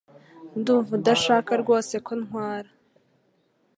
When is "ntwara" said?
2.21-2.69